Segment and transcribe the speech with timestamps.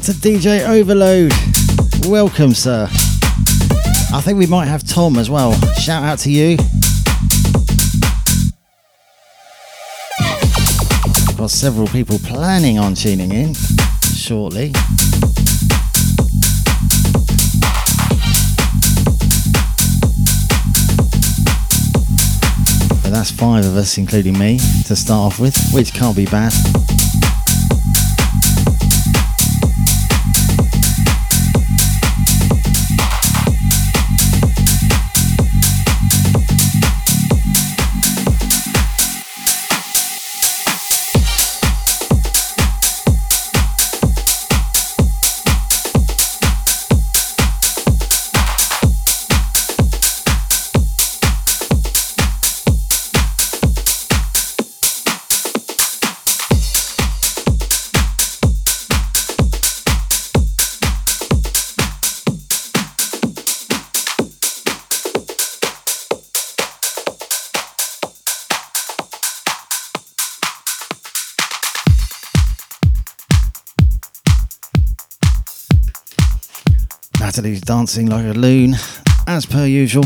[0.05, 1.31] To DJ Overload.
[2.07, 2.87] Welcome, sir.
[4.13, 5.53] I think we might have Tom as well.
[5.79, 6.57] Shout out to you.
[11.35, 13.55] Got several people planning on tuning in
[14.15, 14.73] shortly.
[23.01, 26.53] But that's five of us, including me, to start off with, which can't be bad.
[77.35, 78.75] Natalie's dancing like a loon,
[79.27, 80.05] as per usual.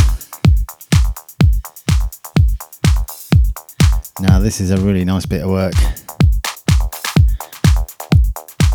[4.20, 5.76] Now, this is a really nice bit of work.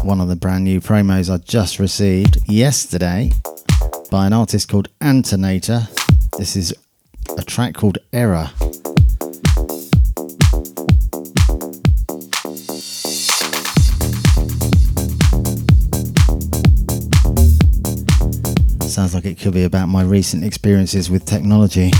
[0.04, 3.32] One of the brand new promos I just received yesterday
[4.12, 5.88] by an artist called Antonator.
[6.38, 6.72] This is
[7.36, 8.52] a track called Error.
[19.24, 21.90] Like it could be about my recent experiences with technology.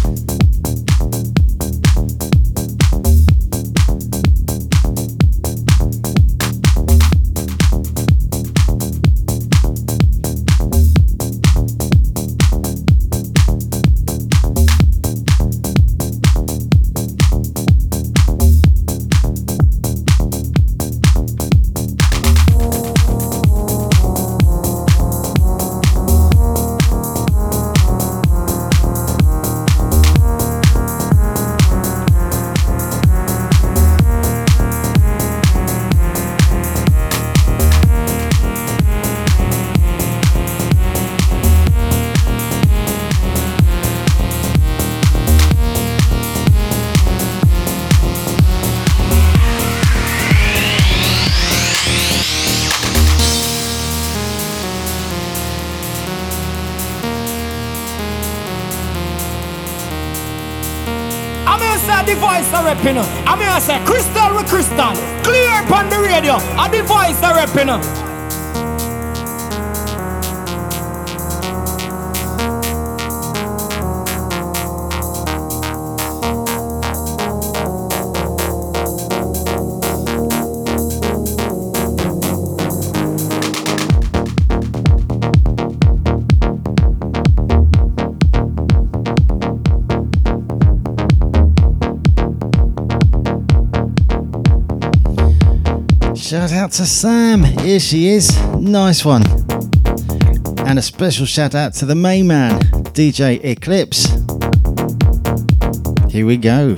[96.35, 97.45] Shout out to Sam.
[97.45, 98.37] Here she is.
[98.57, 99.23] Nice one.
[100.67, 102.59] And a special shout out to the main man,
[102.93, 104.09] DJ Eclipse.
[106.13, 106.77] Here we go.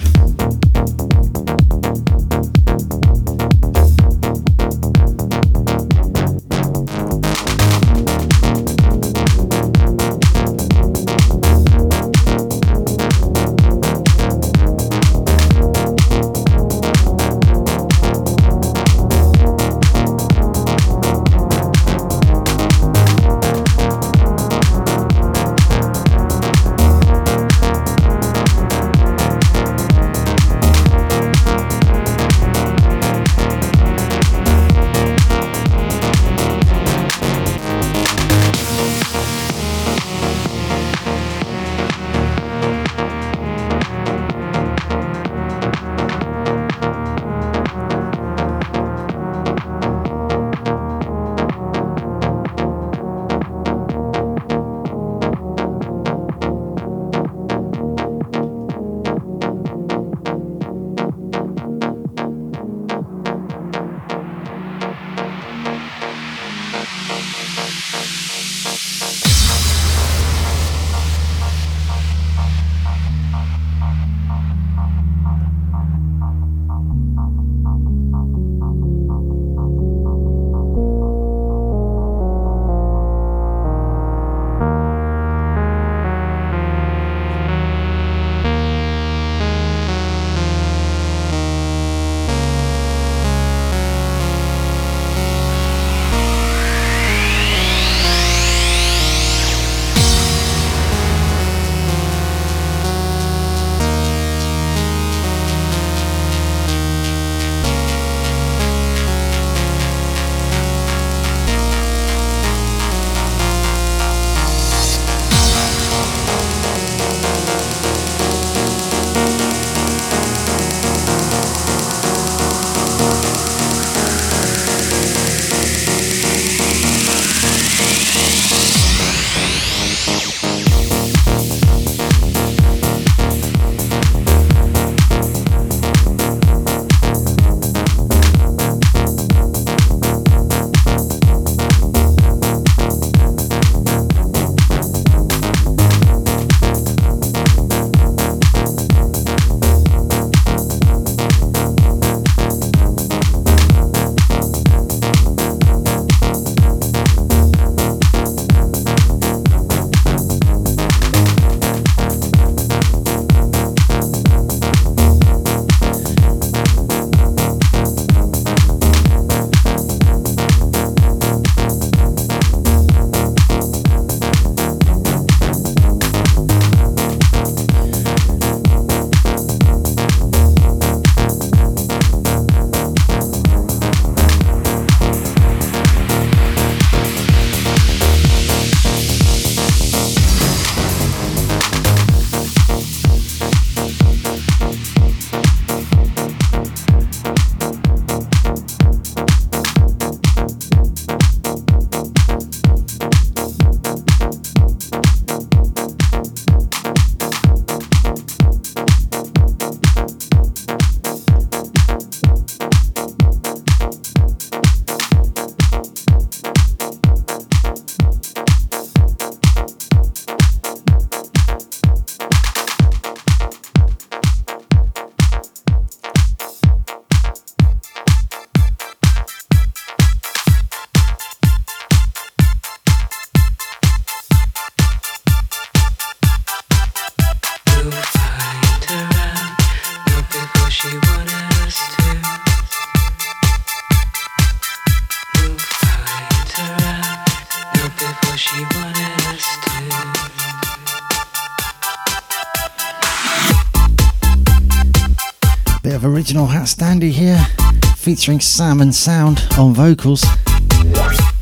[258.06, 260.25] Featuring Sam and Sound on vocals,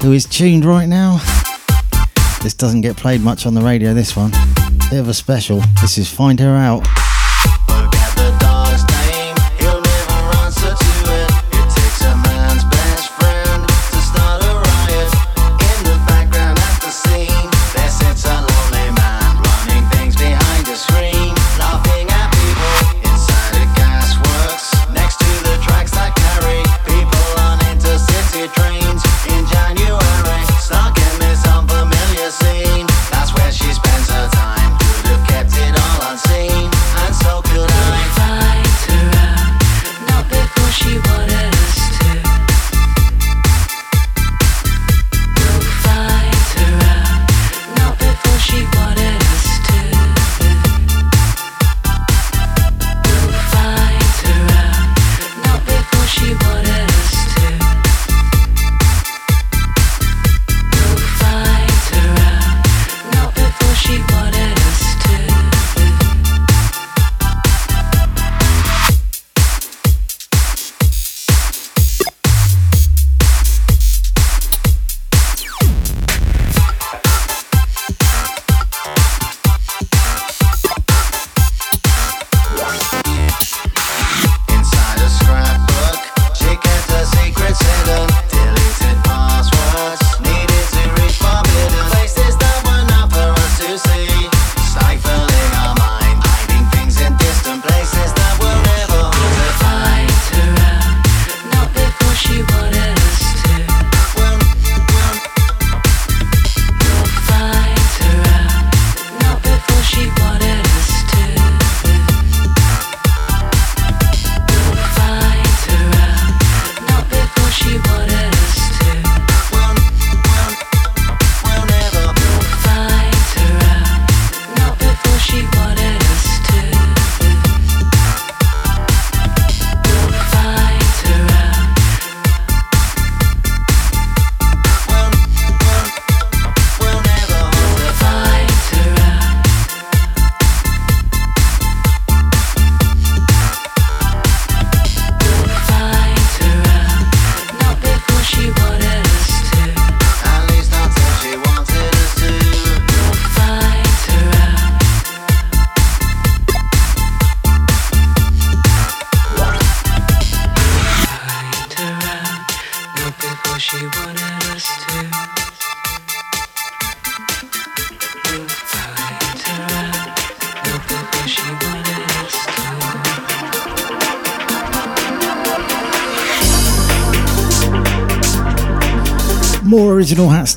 [0.01, 1.19] who is tuned right now.
[2.43, 4.31] This doesn't get played much on the radio, this one.
[4.89, 5.61] Bit of a special.
[5.83, 7.04] This is Find Her Out.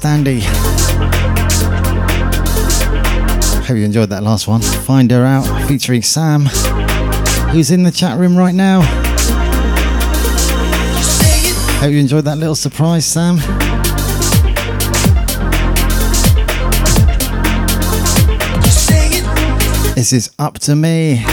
[0.10, 0.26] Hat
[3.66, 4.62] Hope you enjoyed that last one.
[4.62, 6.46] Find Her Out featuring Sam,
[7.52, 8.84] who's in the chat room right now.
[11.82, 13.36] Hope you enjoyed that little surprise, Sam.
[19.94, 21.26] This is up to me.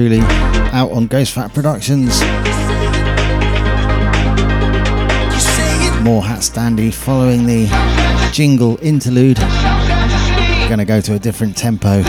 [0.00, 0.20] Truly,
[0.72, 2.22] out on Ghost Fat Productions.
[6.02, 7.66] More Hat Standy following the
[8.32, 9.38] jingle interlude.
[9.38, 12.02] We're gonna go to a different tempo.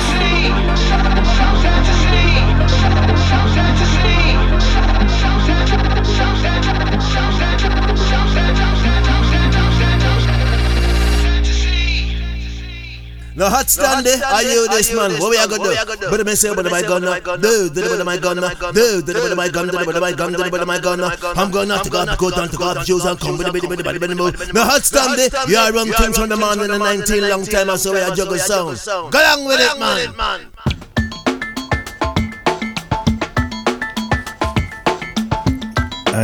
[13.41, 14.23] No hot stand there.
[14.23, 15.17] Are you this man?
[15.19, 16.11] What we are gonna do?
[16.11, 19.49] But me say, but my gun, do, do, but my gun, do, do, but my
[19.49, 21.01] gun, do, but my gun, do, but my gun.
[21.01, 23.65] I'm gonna to go, go down to go up shoes and come with the biddy,
[23.65, 24.53] biddy, biddy, biddy, move.
[24.53, 25.29] No hot stand there.
[25.49, 28.01] You are run things from the man in the 19 long time, or so we
[28.01, 28.79] are juggle sound.
[29.11, 30.51] Go along with it, man.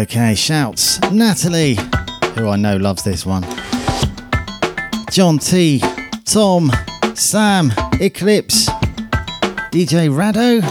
[0.02, 1.00] Okay, shouts.
[1.12, 1.80] Natalie,
[2.36, 3.44] who I know loves this one.
[5.10, 5.82] John T,
[6.24, 6.72] Tom,
[7.20, 8.68] Sam, Eclipse,
[9.72, 10.62] DJ Rado,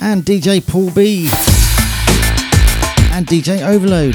[0.00, 1.28] and DJ Paul B,
[3.12, 4.14] and DJ Overload.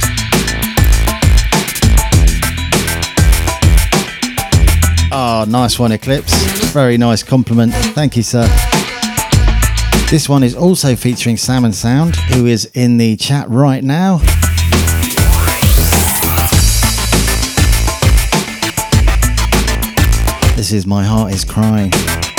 [5.11, 6.33] Oh, nice one, Eclipse.
[6.71, 7.73] Very nice compliment.
[7.73, 8.47] Thank you, sir.
[10.09, 14.21] This one is also featuring Sam and Sound, who is in the chat right now.
[20.67, 22.36] This is My Heart is Crying.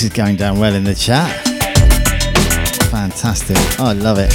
[0.00, 1.28] This is going down well in the chat.
[2.90, 3.58] Fantastic.
[3.78, 4.32] I love it.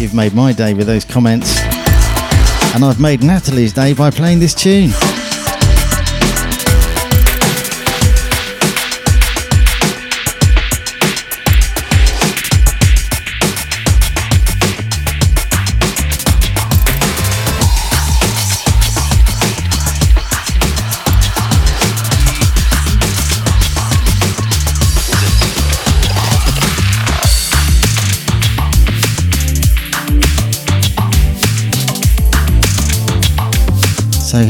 [0.00, 1.60] You've made my day with those comments.
[2.74, 4.90] And I've made Natalie's day by playing this tune.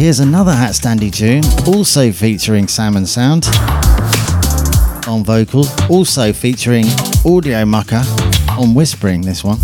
[0.06, 3.44] Here's another Hat Standy tune, also featuring Sam and Sound
[5.08, 6.84] on vocal, also featuring
[7.24, 8.04] Audio Mucker
[8.50, 9.22] on whispering.
[9.22, 9.58] This one.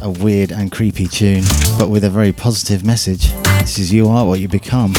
[0.00, 1.44] A weird and creepy tune,
[1.78, 3.34] but with a very positive message.
[3.60, 4.94] This is You Are What You Become.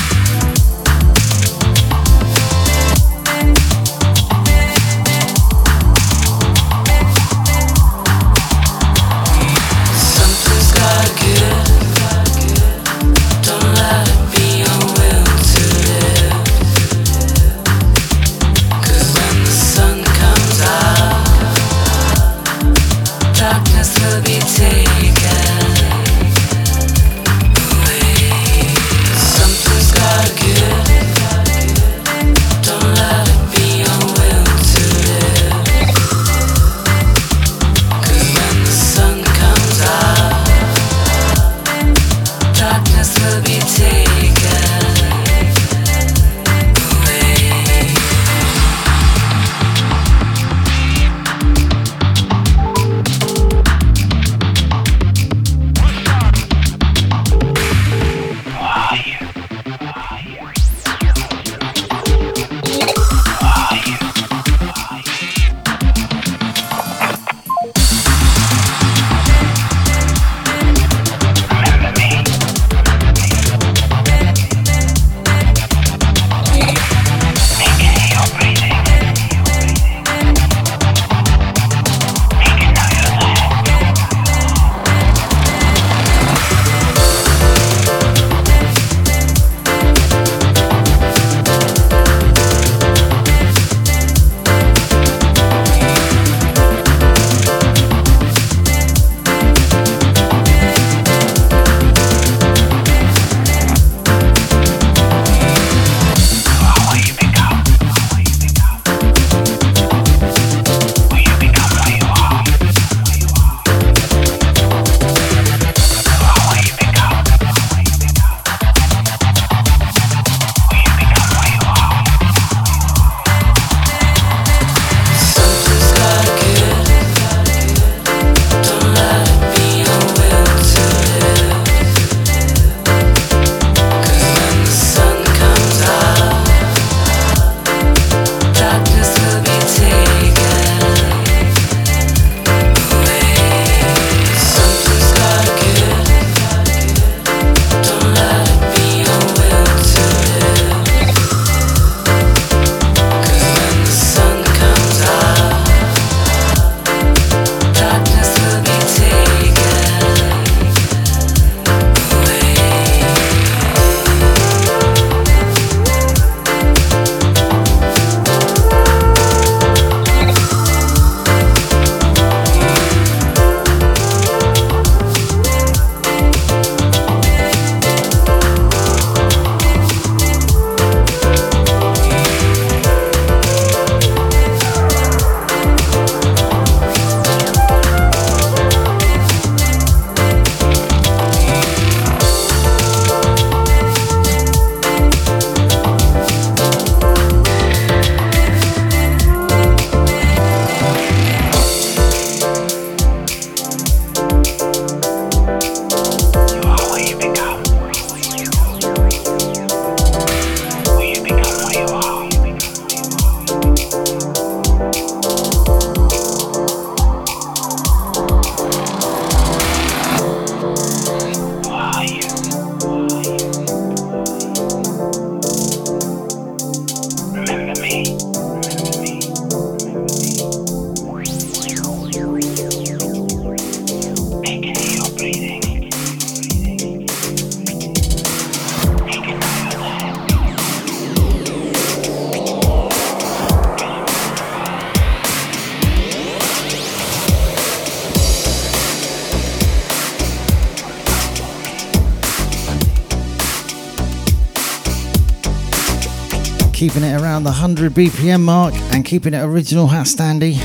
[257.39, 260.59] Around the 100 BPM mark and keeping it original hat standy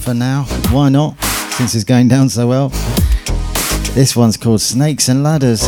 [0.00, 0.44] for now.
[0.70, 1.20] Why not?
[1.54, 2.68] Since it's going down so well.
[3.94, 5.66] This one's called Snakes and Ladders.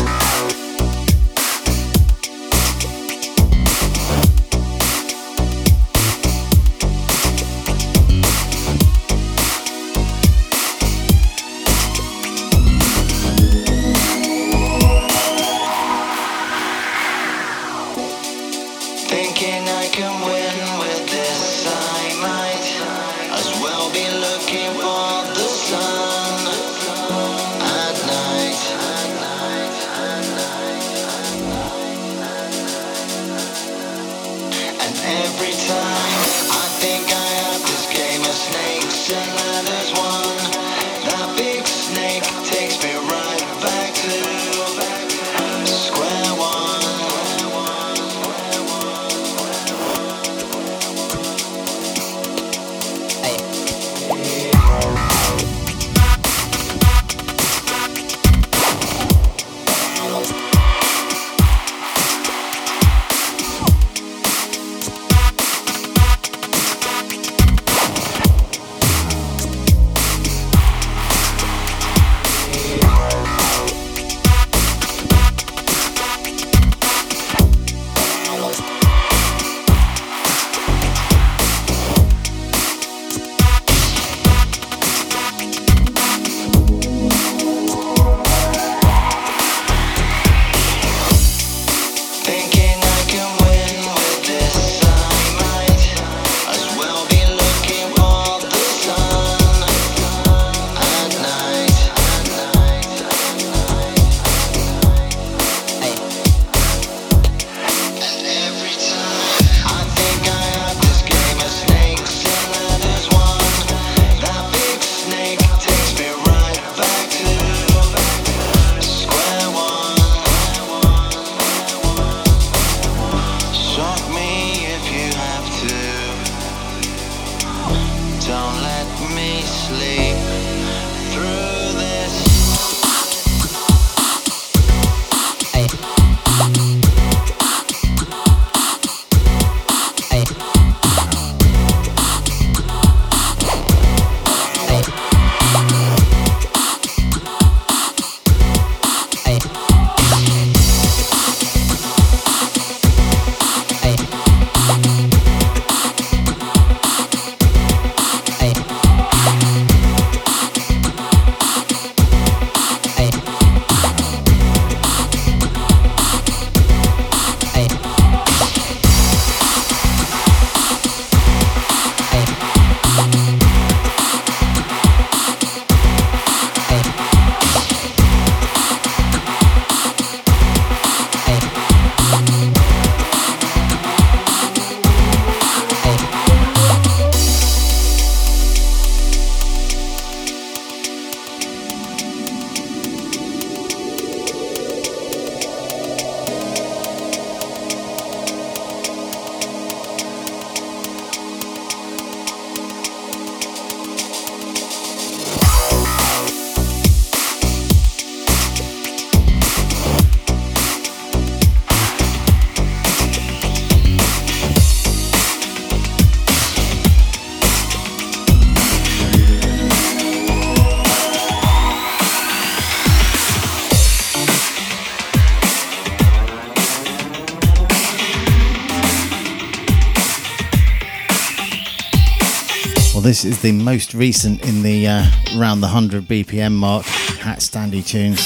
[233.23, 235.05] This is the most recent in the uh,
[235.37, 238.19] around the 100 BPM mark hat standy tunes.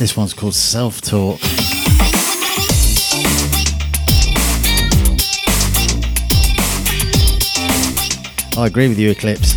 [0.00, 1.38] This one's called Self Talk.
[8.58, 9.54] I agree with you, Eclipse.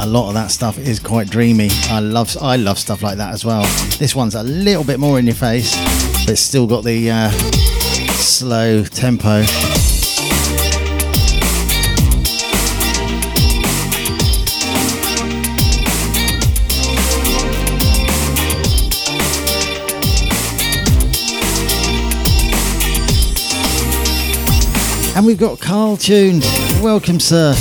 [0.00, 1.68] A lot of that stuff is quite dreamy.
[1.84, 3.62] I love I love stuff like that as well.
[3.98, 5.76] This one's a little bit more in your face,
[6.24, 7.30] but it's still got the uh,
[8.18, 9.44] slow tempo.
[25.16, 26.42] And we've got Carl tuned.
[26.82, 27.54] Welcome, sir.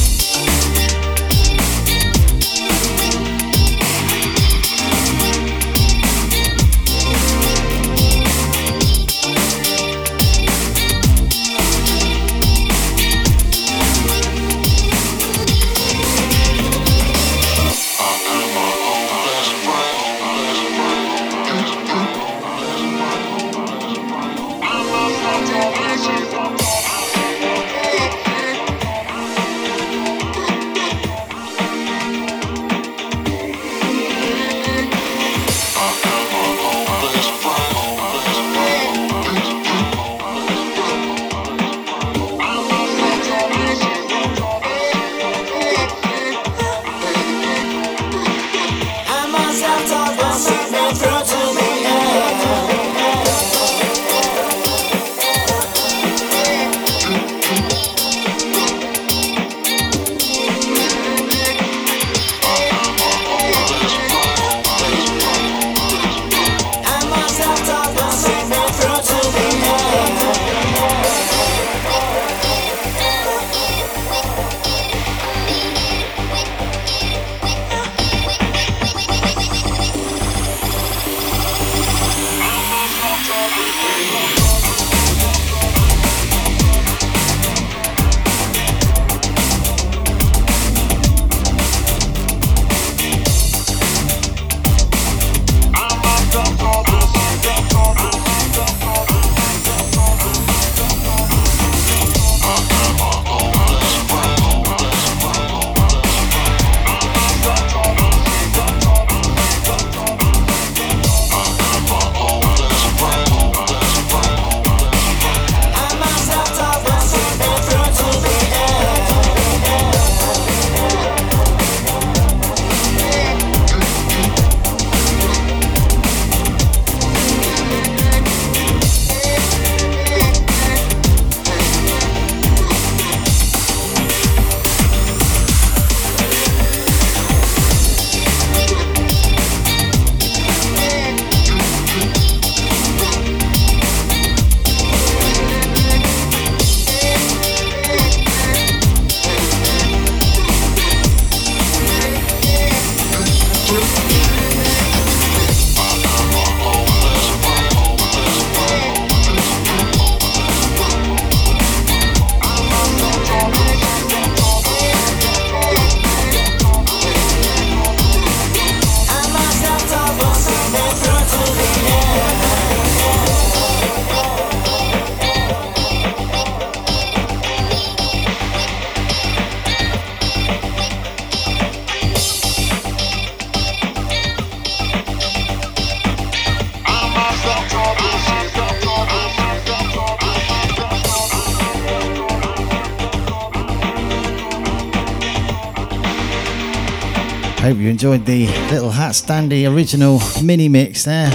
[198.03, 201.31] Enjoyed the little Hat Standy original mini mix there.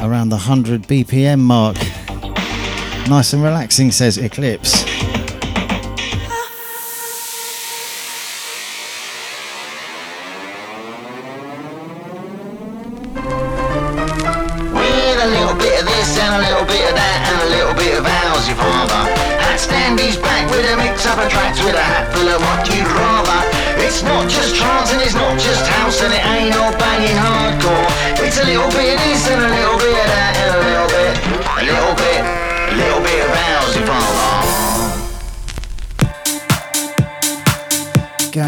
[0.00, 1.76] Around the 100 BPM mark.
[3.08, 4.85] Nice and relaxing, says Eclipse.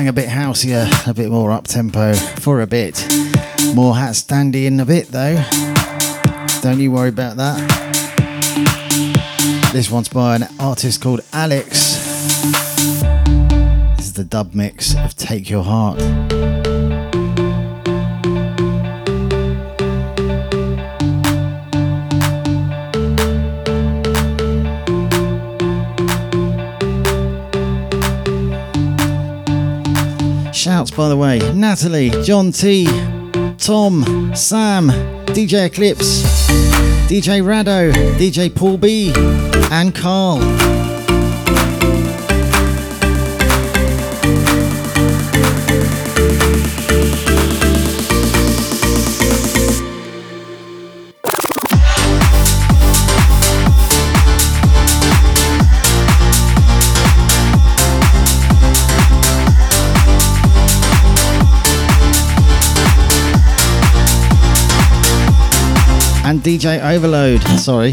[0.08, 3.06] A bit houseier, a bit more up tempo for a bit.
[3.74, 5.44] More Hat Standy in a bit though.
[6.62, 7.60] Don't you worry about that.
[9.70, 11.98] This one's by an artist called Alex.
[13.96, 15.98] This is the dub mix of Take Your Heart.
[30.68, 32.84] Shouts, by the way, Natalie, John T,
[33.56, 34.88] Tom, Sam,
[35.28, 36.22] DJ Eclipse,
[37.08, 39.10] DJ Rado, DJ Paul B,
[39.70, 40.77] and Carl.
[66.48, 67.42] DJ Overload.
[67.60, 67.92] Sorry.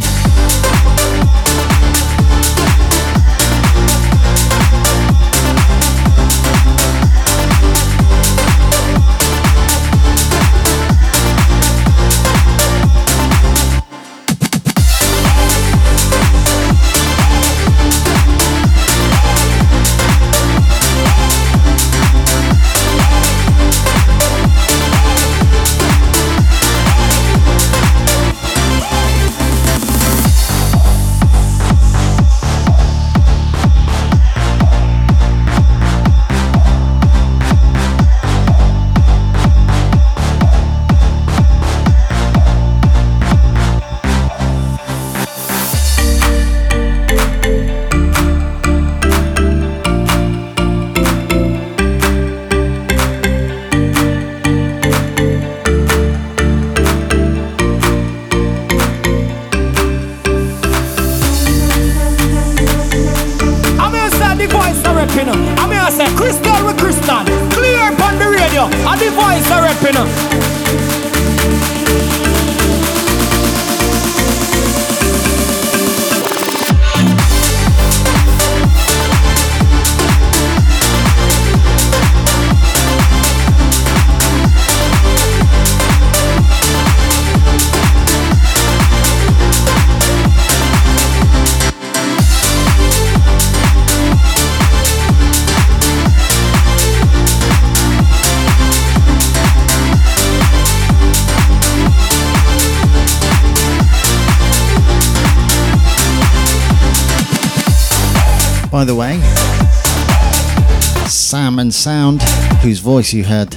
[112.96, 113.54] Voice you heard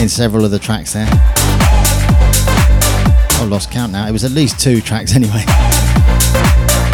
[0.00, 1.06] in several of the tracks there.
[3.40, 4.08] I've lost count now.
[4.08, 5.44] It was at least two tracks anyway.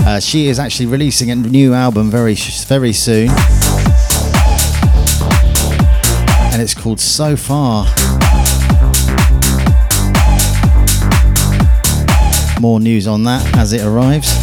[0.04, 3.30] Uh, she is actually releasing a new album very, very soon,
[6.52, 7.86] and it's called So Far.
[12.60, 14.41] More news on that as it arrives.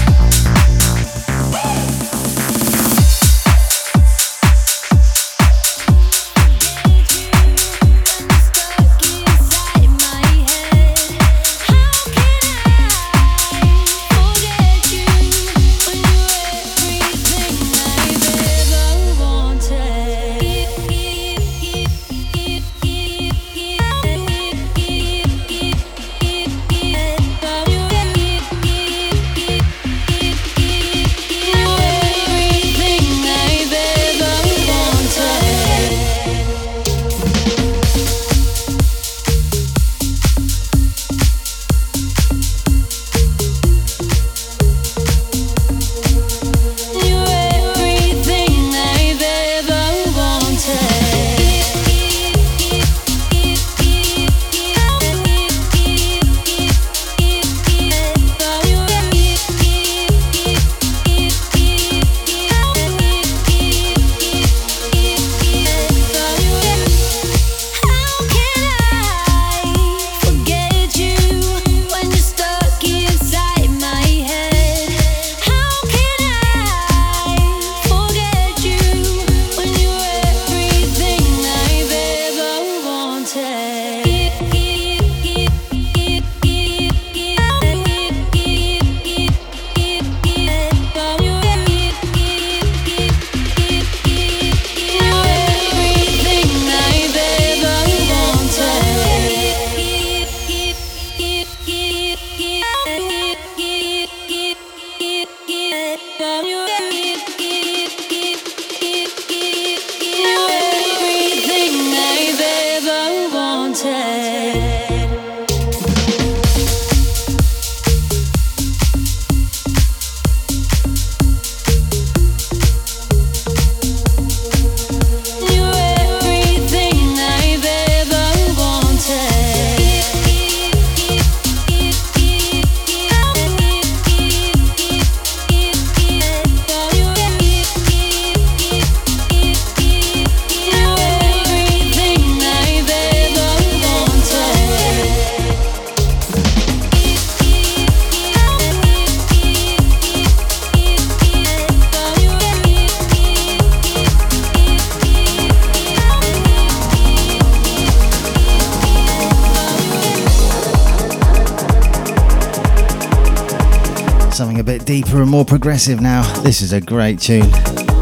[165.49, 166.21] Progressive now.
[166.43, 167.51] This is a great tune,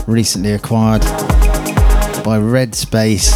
[0.05, 1.01] recently acquired
[2.21, 3.31] by Red Space.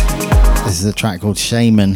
[0.66, 1.96] This is a track called Shaman.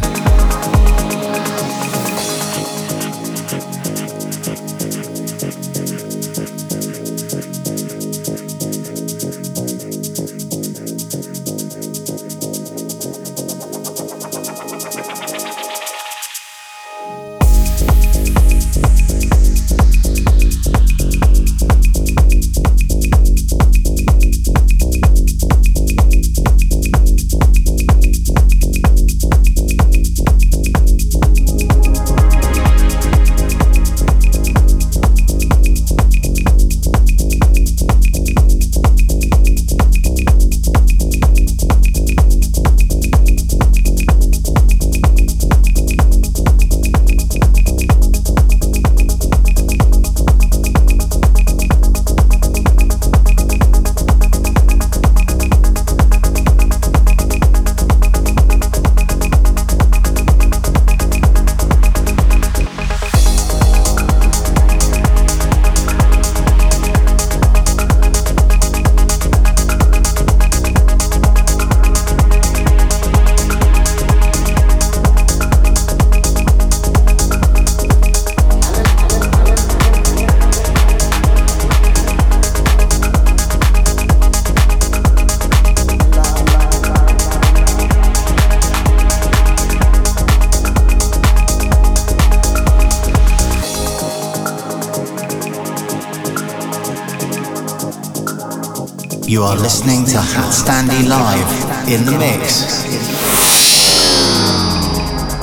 [99.35, 100.17] You are listening to
[100.49, 102.85] Standy live in the mix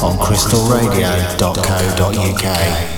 [0.02, 2.91] on crystalradio.co.uk.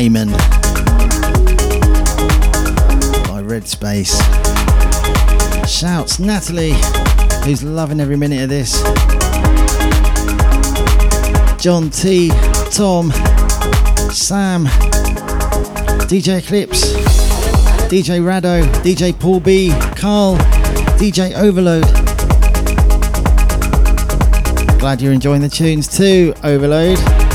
[0.00, 0.30] Shaman
[3.28, 4.18] by Red Space.
[5.68, 6.72] Shouts Natalie,
[7.44, 8.80] who's loving every minute of this.
[11.62, 12.30] John T,
[12.72, 13.10] Tom,
[14.10, 14.64] Sam,
[16.08, 16.94] DJ Eclipse,
[17.90, 20.36] DJ Rado, DJ Paul B, Carl,
[20.96, 21.84] DJ Overload.
[24.78, 27.29] Glad you're enjoying the tunes too, Overload.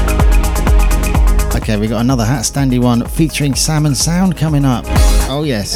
[1.66, 4.86] Okay, we got another Hat Standy one featuring Sam and Sound coming up.
[5.28, 5.72] Oh, yes.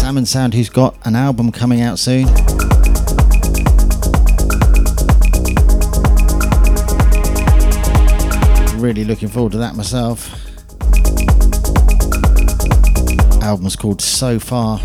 [0.00, 2.24] Sam and Sound, who's got an album coming out soon.
[8.80, 10.32] Really looking forward to that myself.
[13.42, 14.80] Album's called So Far.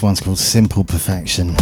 [0.00, 1.54] This one's called Simple Perfection.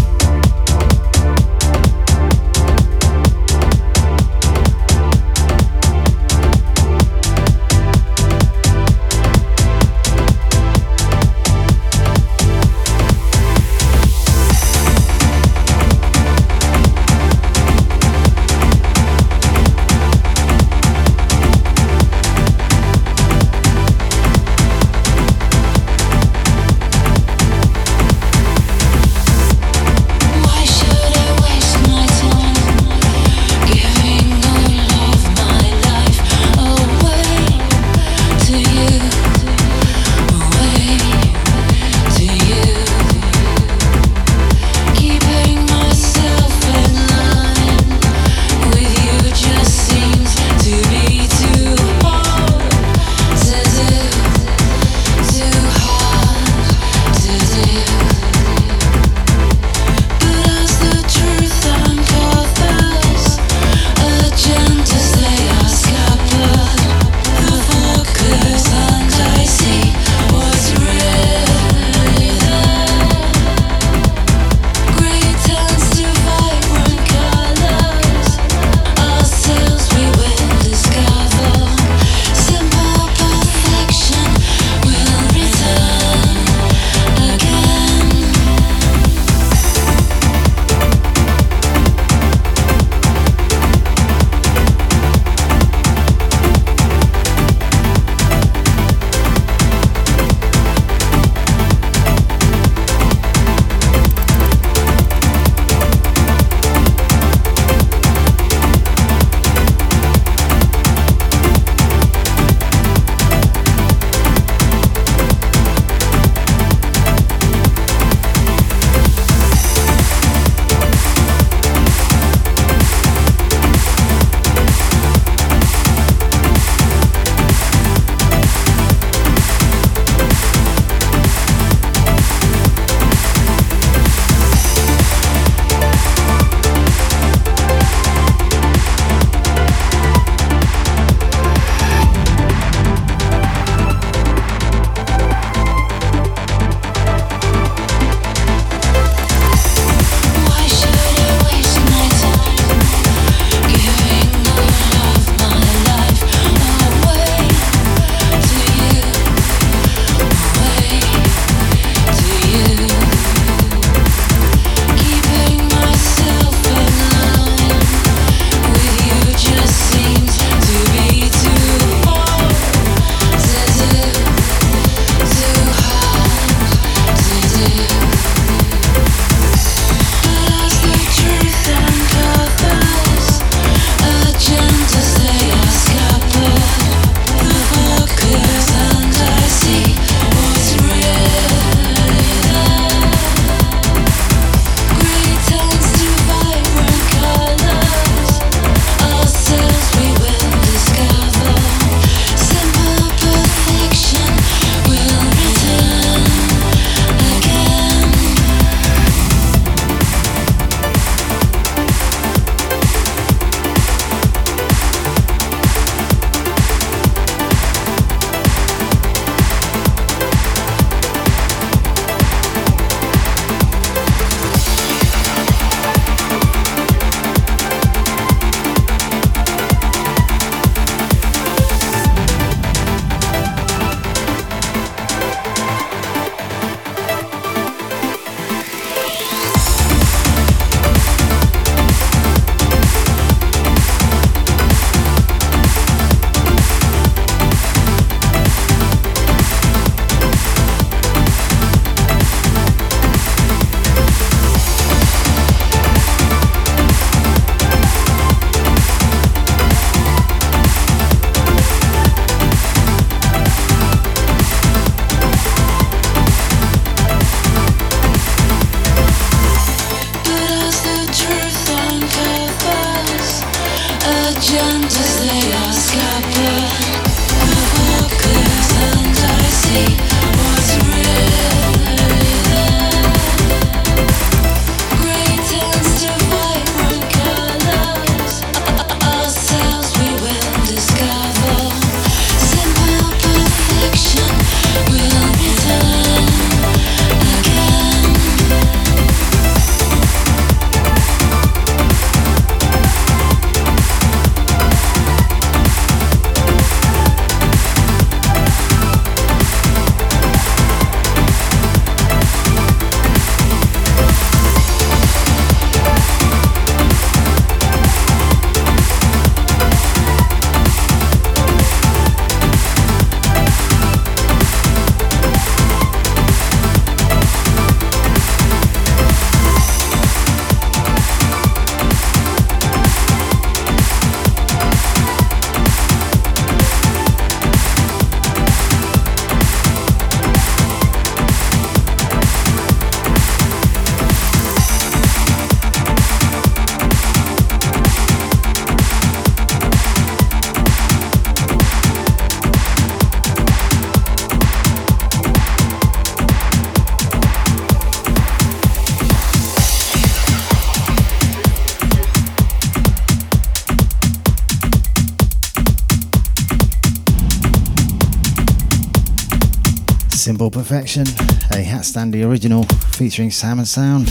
[370.29, 371.07] Simple Perfection,
[371.53, 374.09] a Hat Standy original featuring Sam and Sound.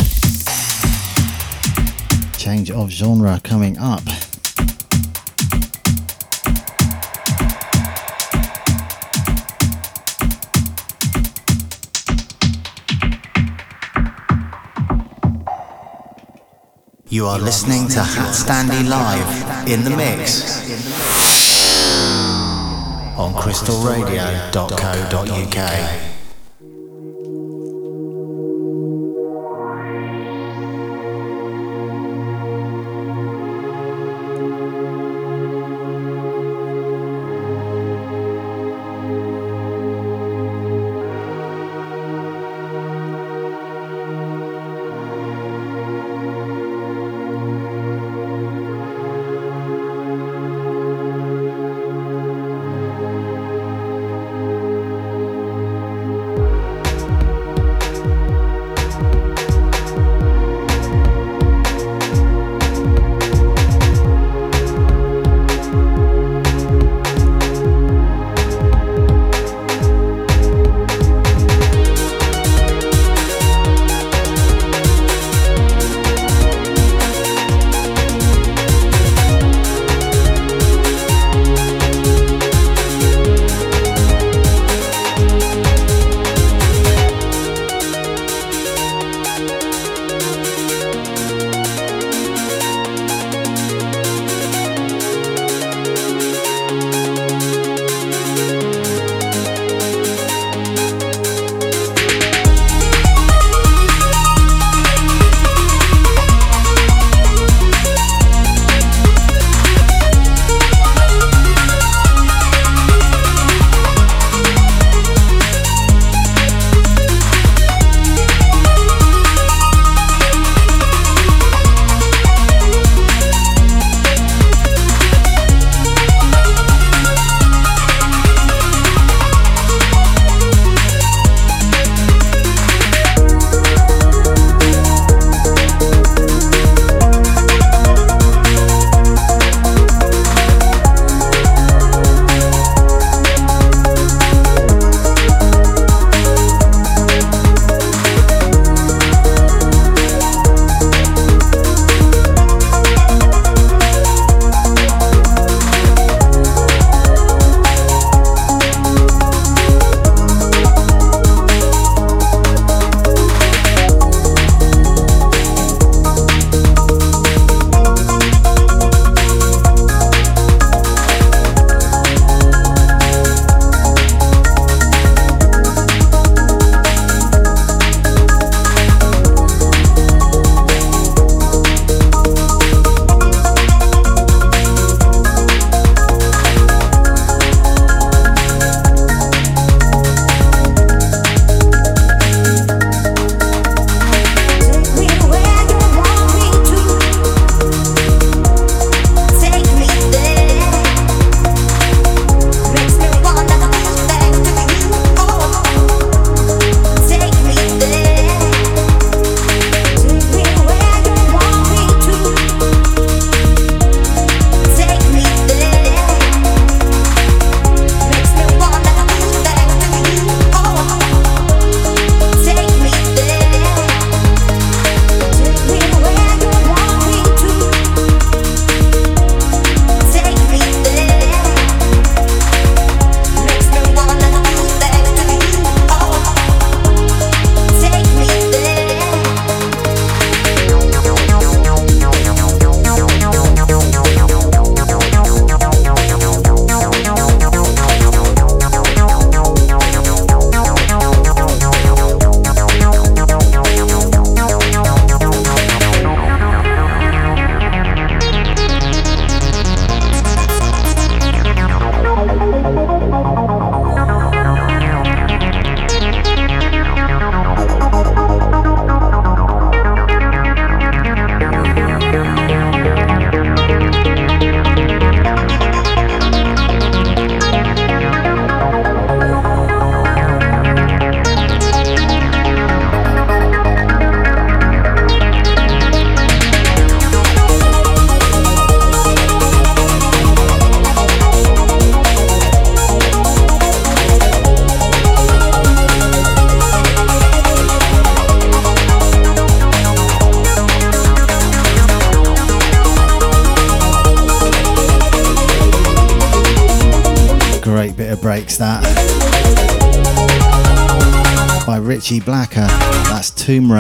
[2.39, 4.01] Change of genre coming up.
[17.09, 20.65] You are listening to Hat Standy Live in the mix
[23.18, 26.07] on crystalradio.co.uk.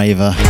[0.07, 0.46] Tomb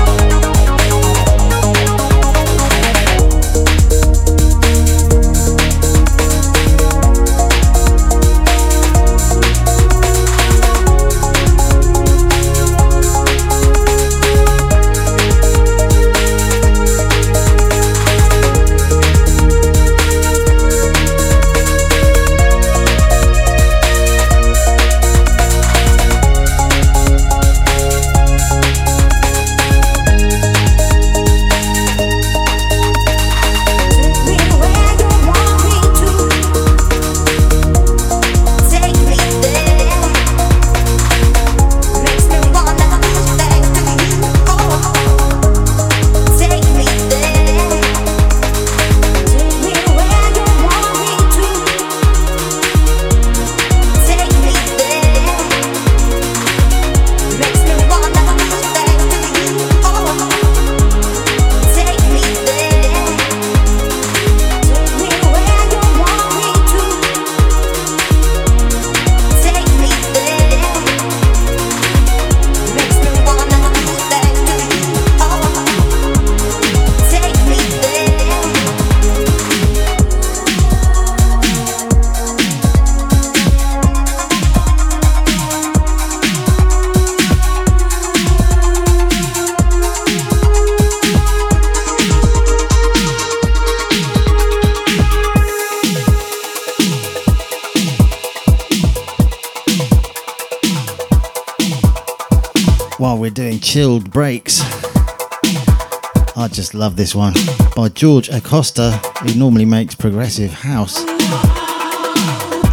[106.77, 107.33] love this one
[107.75, 111.03] by George Acosta, who normally makes progressive house.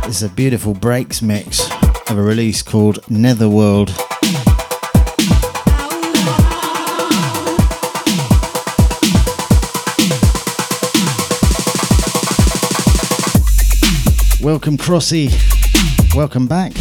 [0.07, 1.71] It's a beautiful breaks mix
[2.11, 3.89] of a release called Netherworld.
[14.43, 15.33] Welcome, Crossy.
[16.15, 16.75] Welcome back.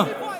[0.00, 0.31] Voice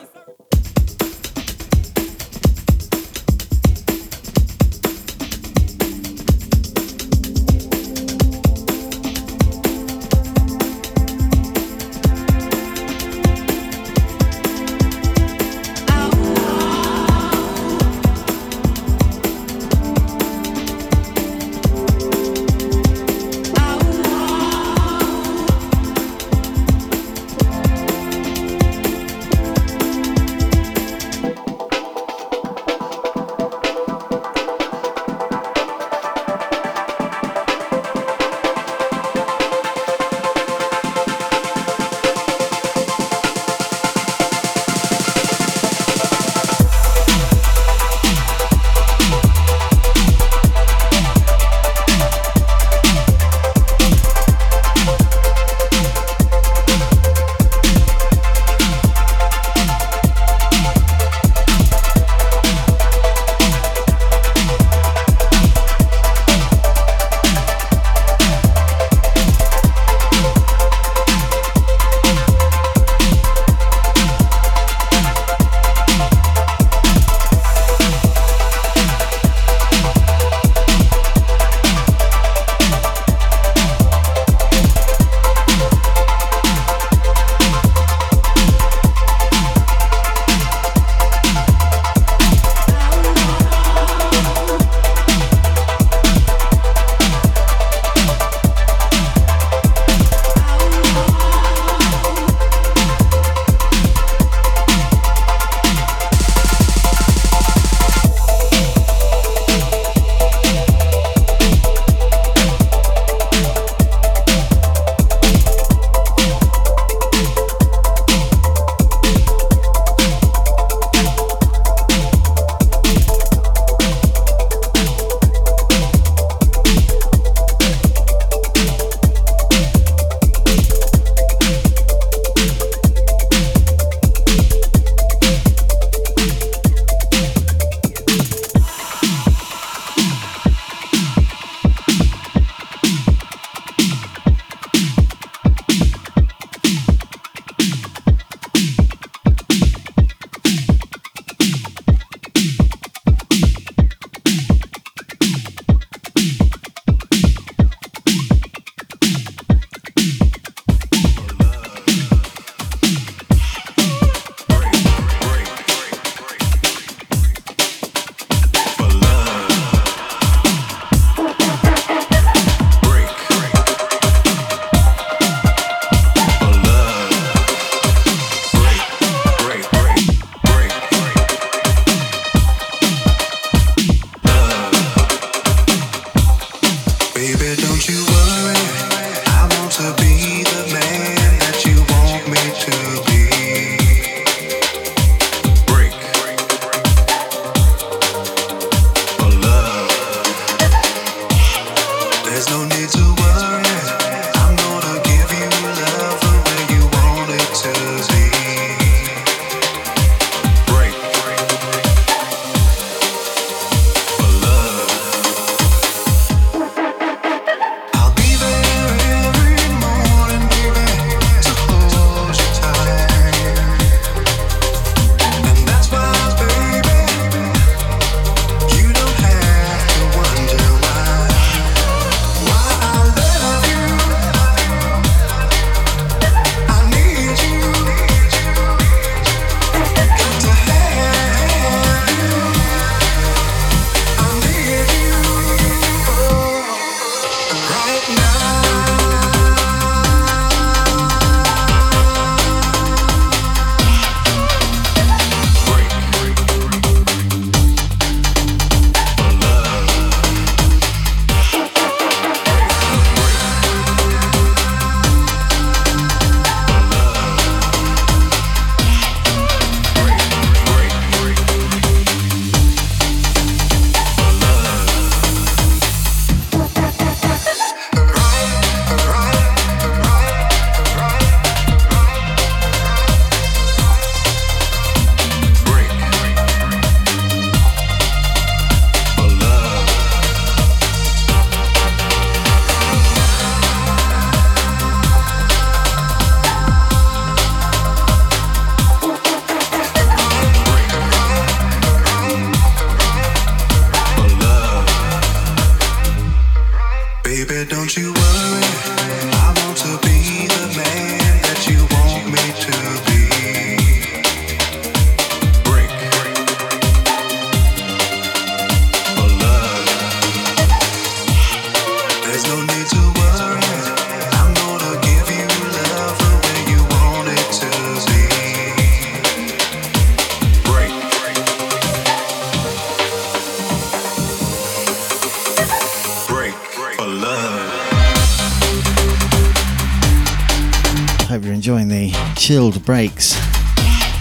[342.52, 343.34] chilled breaks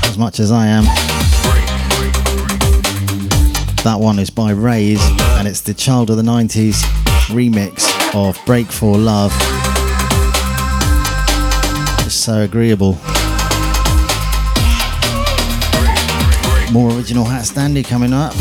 [0.06, 0.86] as much as I am.
[3.84, 5.02] That one is by Raze
[5.38, 6.76] and it's the Child of the 90s
[7.28, 9.34] remix of Break for Love.
[12.06, 12.94] Just so agreeable.
[16.72, 18.34] More original Hat Standy coming up.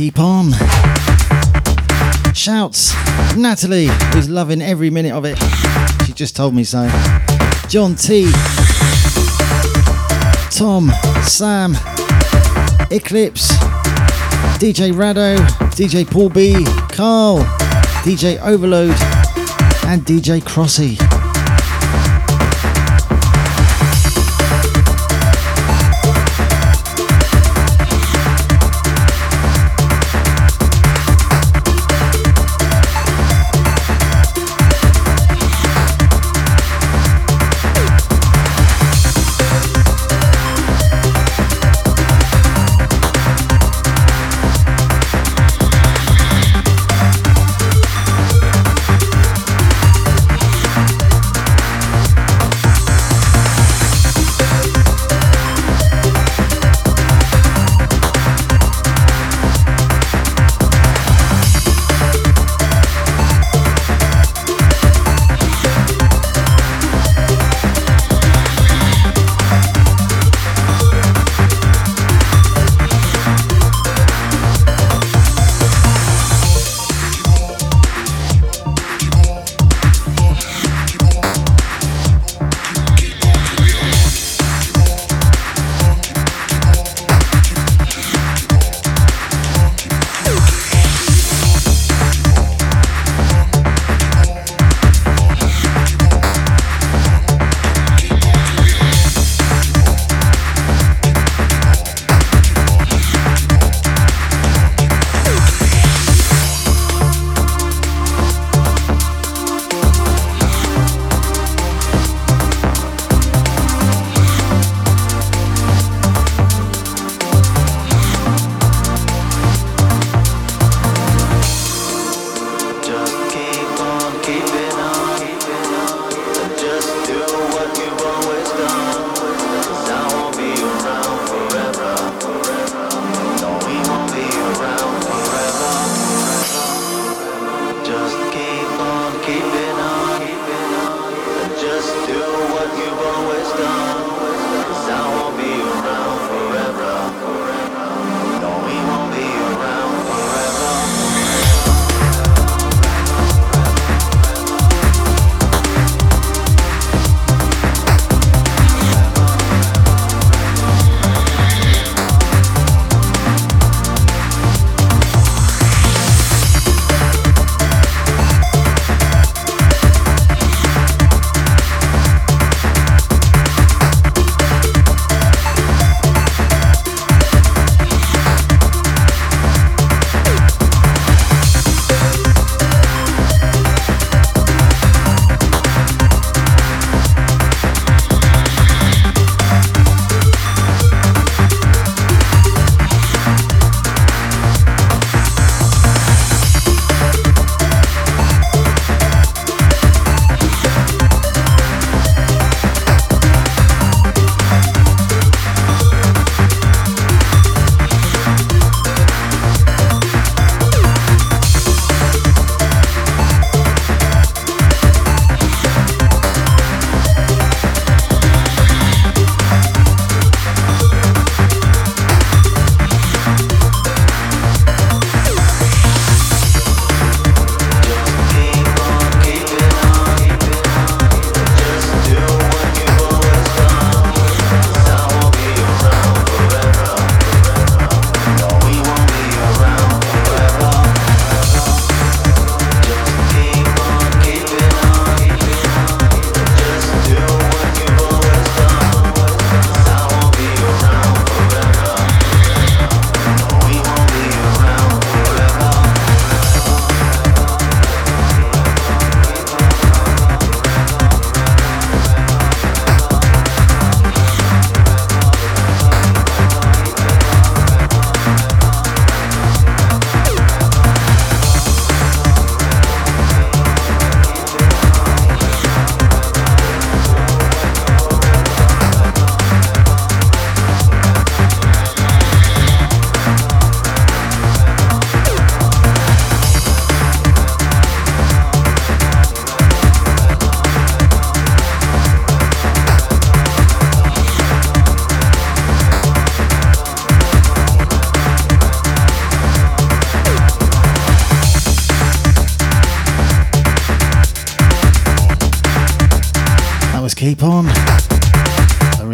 [0.00, 0.50] Keep On.
[2.32, 2.94] Shouts.
[3.36, 5.36] Natalie, who's loving every minute of it.
[6.06, 6.88] She just told me so.
[7.68, 8.32] John T.
[10.50, 10.90] Tom,
[11.24, 11.74] Sam,
[12.90, 13.52] Eclipse,
[14.56, 15.36] DJ Rado,
[15.76, 17.40] DJ Paul B, Carl,
[18.02, 18.92] DJ Overload,
[19.84, 21.09] and DJ Crossy.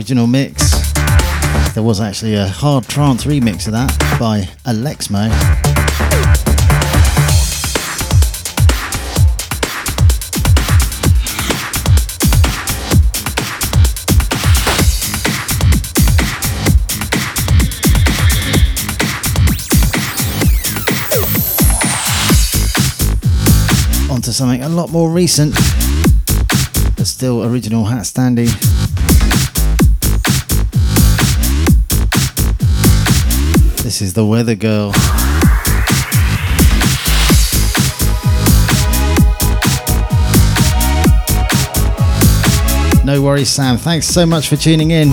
[0.06, 0.70] original mix.
[1.74, 5.24] There was actually a hard trance remix of that by Alexmo.
[24.08, 25.52] Onto something a lot more recent,
[26.96, 28.75] but still original Hat Standy.
[34.12, 34.92] The weather girl.
[43.04, 43.76] No worries, Sam.
[43.76, 45.12] Thanks so much for tuning in.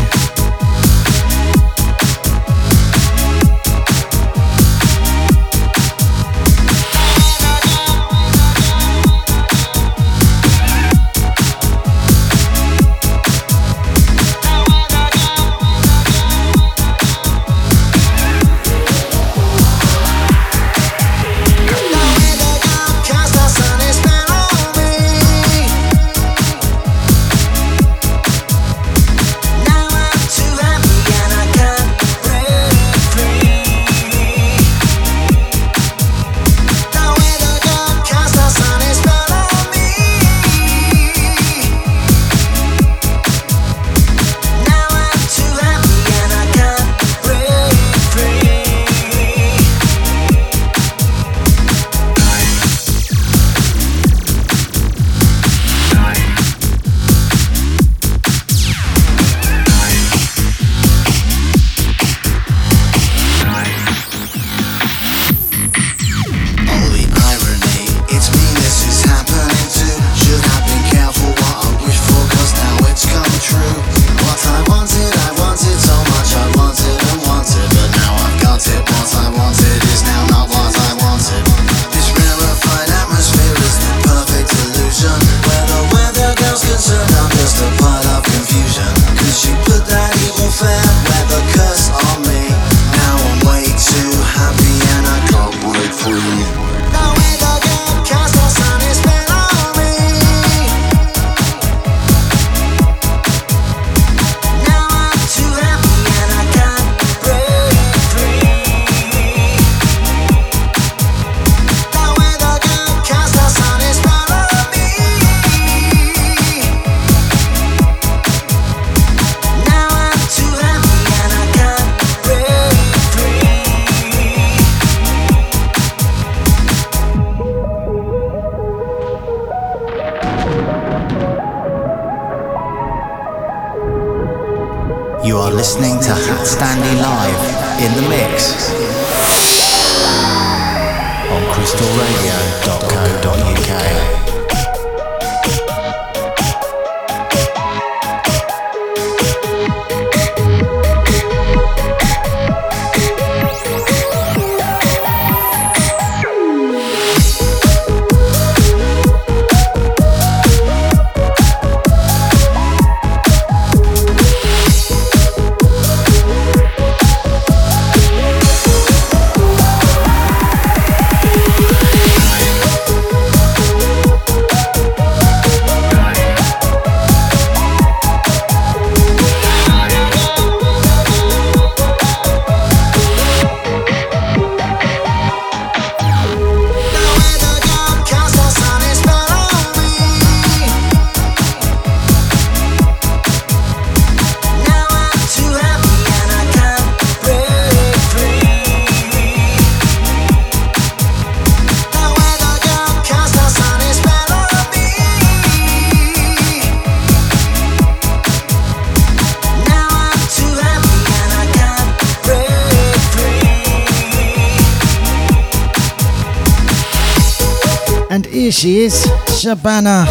[218.64, 218.94] she is.
[219.42, 220.06] Shabana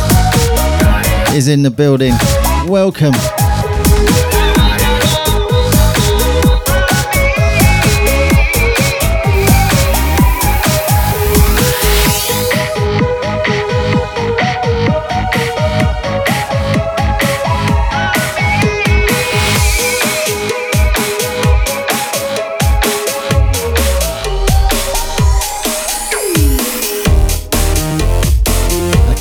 [1.35, 2.13] is in the building.
[2.67, 3.15] Welcome.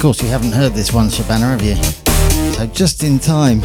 [0.01, 1.75] Of course, you haven't heard this one, Shabana, have you?
[2.55, 3.61] So just in time.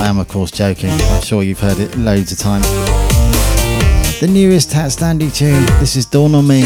[0.00, 0.88] I am, of course, joking.
[0.88, 2.66] I'm sure you've heard it loads of times.
[4.20, 5.66] The newest Hat Standy tune.
[5.78, 6.62] This is Dawn on Me.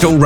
[0.00, 0.16] To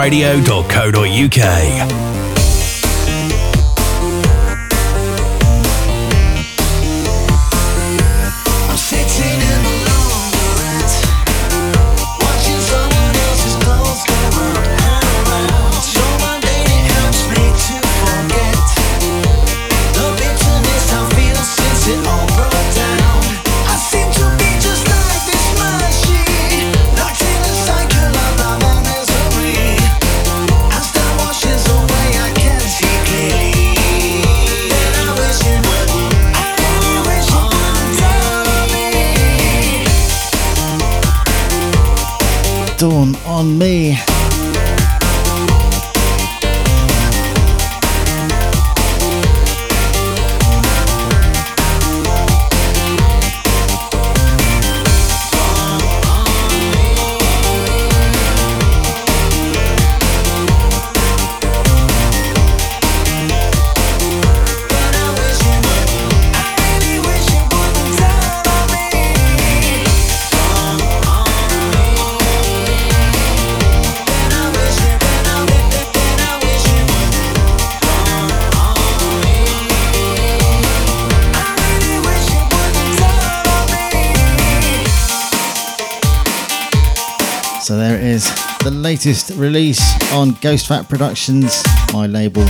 [89.04, 91.62] latest release on Ghost Fat Productions,
[91.92, 92.46] my label,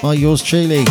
[0.00, 0.82] by yours truly.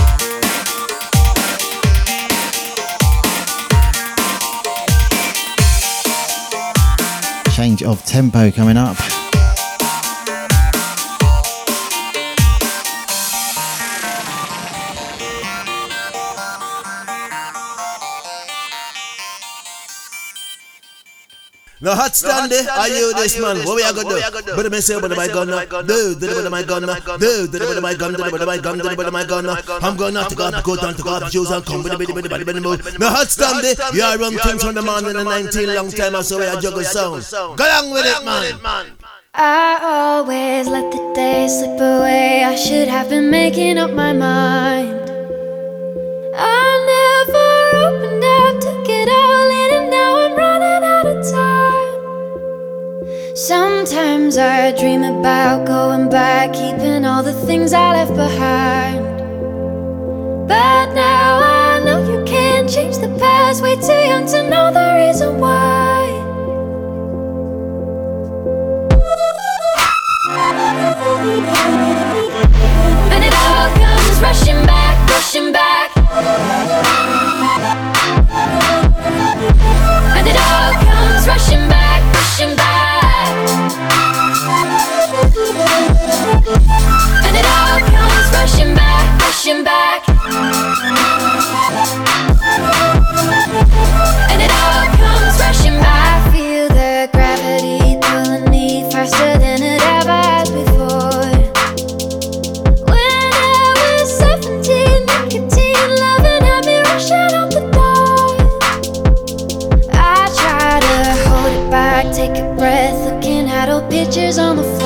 [7.56, 9.16] Change of tempo coming up.
[21.88, 23.64] No hot stand there, are you this man?
[23.64, 24.55] What we are gonna do?
[24.57, 27.93] But me say, but my gun, do, do, but my gun, do, do, but my
[27.95, 29.47] gun, do, but my gun, do, but my gun.
[29.81, 32.11] I'm gonna to go, go down to go up shoes and come with the biddy,
[32.11, 32.99] biddy, biddy, move.
[32.99, 35.89] No hot stand there, you are run things from the man in the 19 long
[35.89, 37.26] time, I saw we are juggle sound.
[37.31, 38.26] Go along with it,
[38.65, 38.91] man.
[39.34, 42.43] I always let the day slip away.
[42.43, 44.97] I should have been making up my mind.
[53.48, 58.99] Sometimes I dream about going back, keeping all the things I left behind.
[60.49, 63.64] But now I know you can't change the past.
[63.64, 65.86] Way too young to know the reason why.
[89.48, 90.03] pushing back.
[94.30, 96.28] And it all comes rushing back.
[96.28, 101.32] I feel the gravity pulling me faster than it ever has before.
[102.91, 108.36] When I was 17, nicotine, loving had me rushing out the door.
[109.94, 110.95] I try to
[111.30, 114.77] hold it back, take a breath, looking at old pictures on the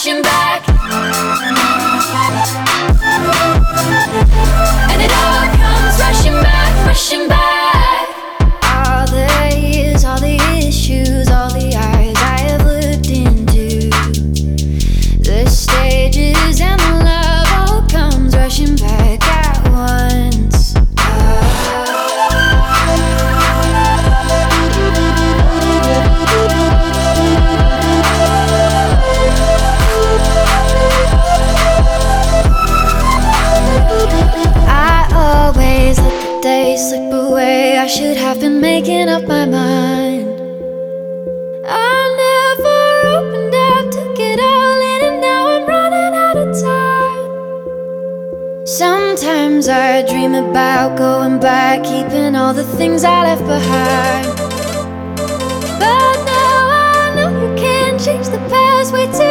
[0.00, 0.66] pushing back.
[4.88, 7.49] And it all comes rushing back, rushing back.
[50.20, 54.26] Dream about going back, keeping all the things I left behind.
[55.80, 59.29] But now I know you can't change the past, way too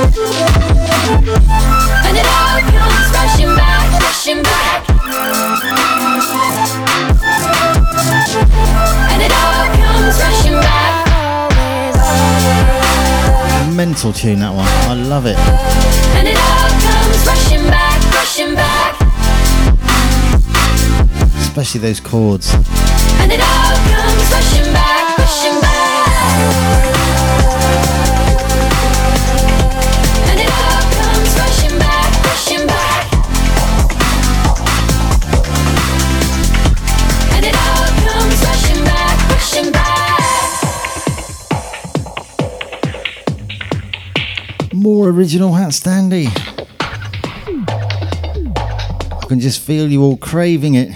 [0.00, 0.08] And
[2.16, 4.88] it all comes rushing back, rushing back.
[9.12, 11.04] And it all comes rushing back.
[13.76, 14.66] Mental tune that one.
[14.88, 15.36] I love it.
[16.16, 18.96] And it all comes rushing back, rushing back.
[21.42, 22.54] Especially those chords.
[23.20, 25.80] And it all comes rushing back, rushing back.
[45.20, 46.28] Original Hat Standy.
[49.12, 50.88] I can just feel you all craving it.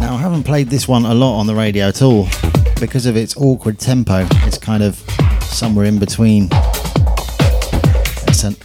[0.00, 2.28] Now, I haven't played this one a lot on the radio at all
[2.80, 4.26] because of its awkward tempo.
[4.46, 4.96] It's kind of
[5.42, 6.48] somewhere in between.
[8.26, 8.56] It's a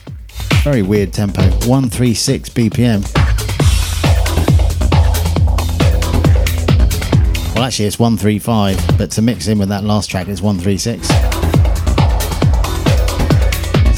[0.63, 3.18] very weird tempo 136 BPM.
[7.59, 11.05] Well, actually, it's 135, but to mix in with that last track, it's 136.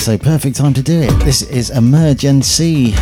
[0.04, 1.12] So, perfect time to do it.
[1.24, 2.94] This is Emergency.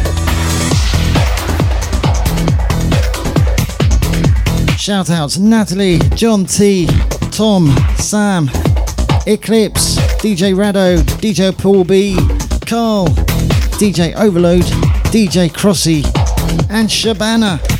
[4.75, 6.87] Shout outs Natalie, John T,
[7.31, 8.49] Tom, Sam,
[9.27, 12.17] Eclipse, DJ Rado, DJ Paul B,
[12.67, 13.07] Carl,
[13.79, 14.63] DJ Overload,
[15.13, 16.03] DJ Crossy,
[16.69, 17.78] and Shabana.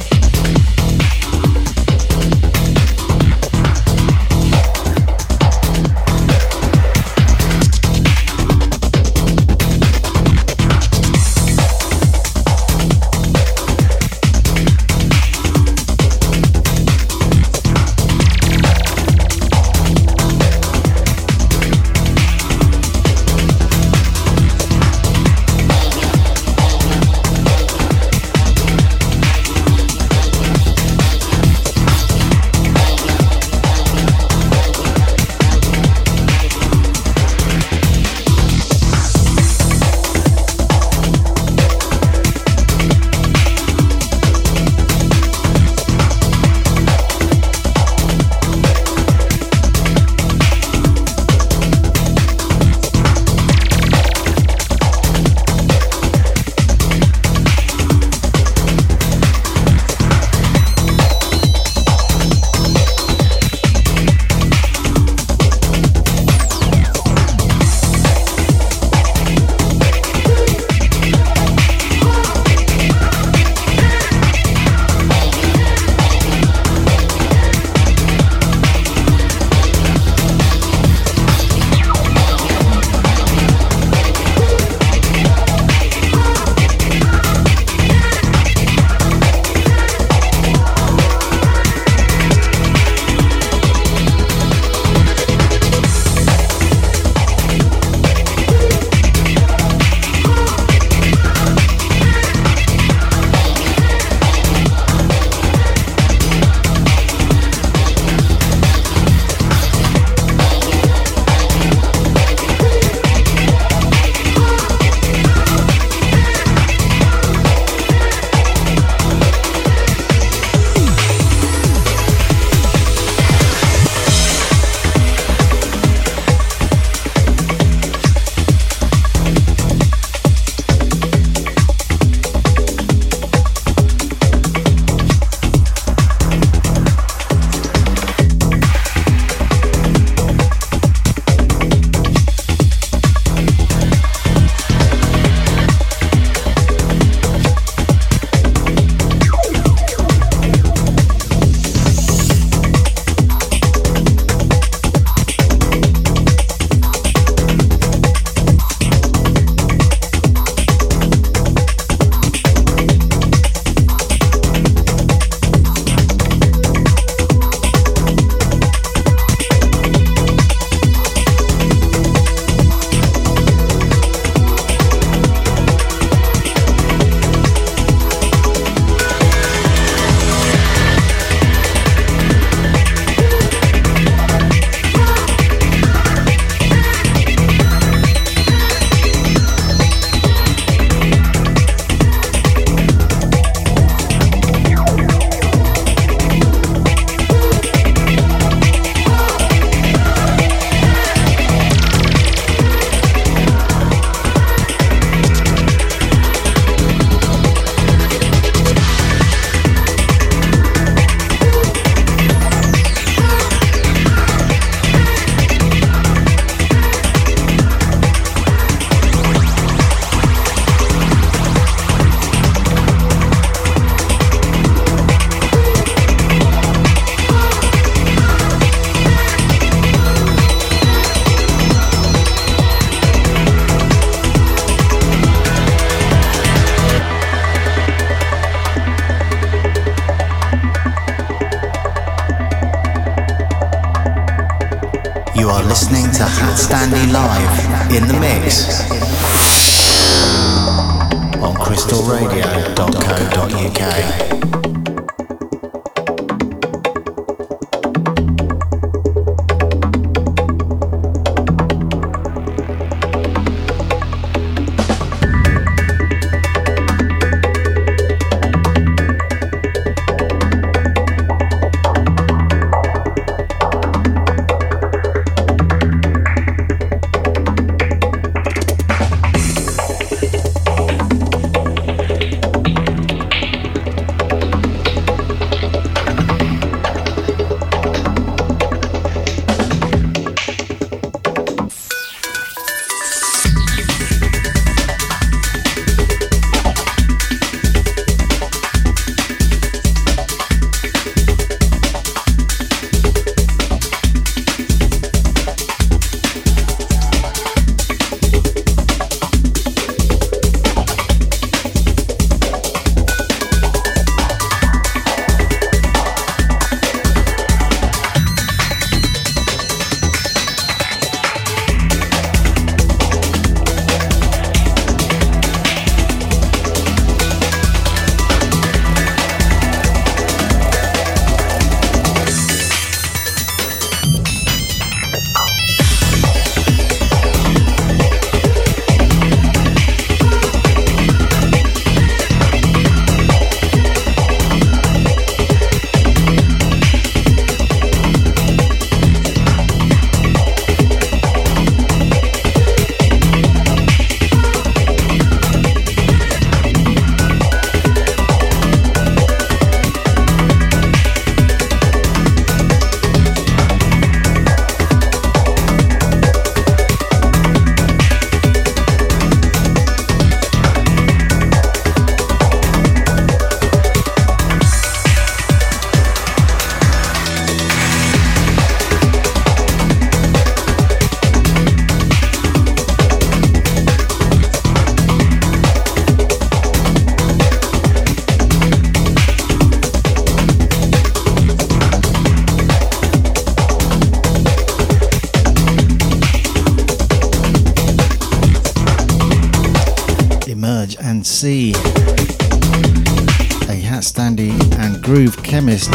[405.10, 405.92] Groove Chemist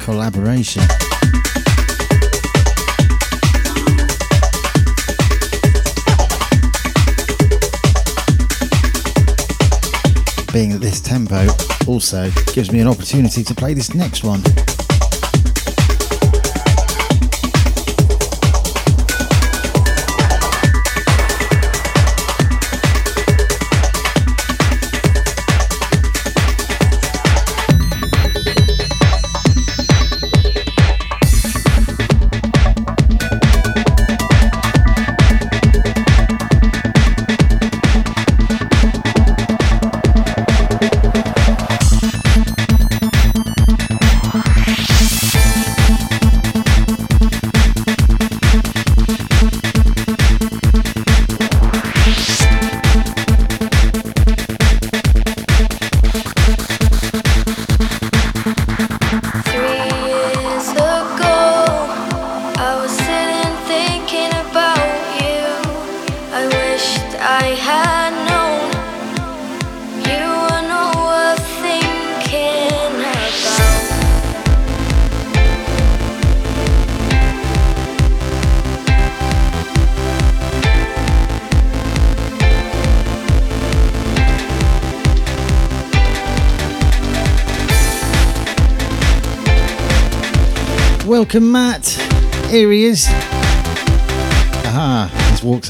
[0.00, 0.82] collaboration.
[10.52, 11.46] Being at this tempo
[11.86, 14.42] also gives me an opportunity to play this next one.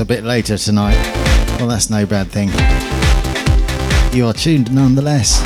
[0.00, 0.96] A bit later tonight.
[1.58, 2.48] Well, that's no bad thing.
[4.16, 5.40] You are tuned nonetheless.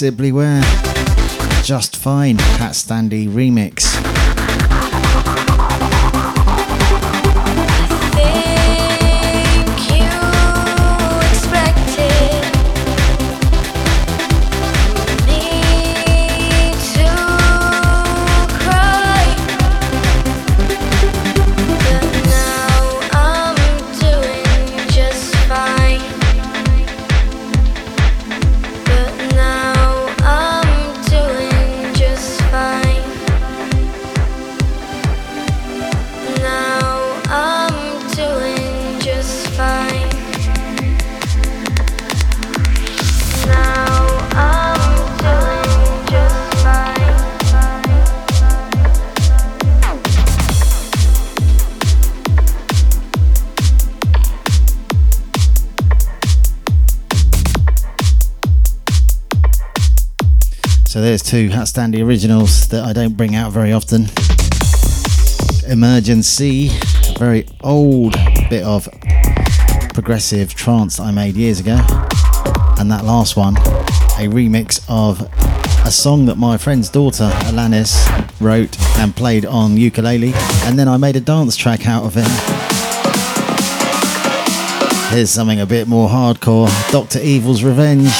[0.00, 0.62] Sibley Ware.
[1.62, 4.09] Just Fine, Hat Standy remix.
[61.30, 64.06] Two Hat Standy originals that I don't bring out very often.
[65.70, 66.70] Emergency,
[67.14, 68.14] a very old
[68.50, 68.88] bit of
[69.94, 71.78] progressive trance that I made years ago.
[72.80, 75.20] And that last one, a remix of
[75.86, 77.94] a song that my friend's daughter, Alanis,
[78.40, 80.32] wrote and played on ukulele.
[80.64, 82.26] And then I made a dance track out of it.
[85.14, 87.20] Here's something a bit more hardcore Dr.
[87.20, 88.10] Evil's Revenge.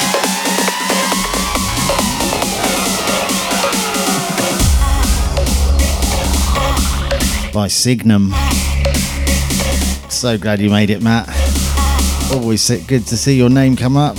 [7.53, 8.33] By Signum.
[10.09, 11.29] So glad you made it, Matt.
[12.33, 14.17] Always good to see your name come up.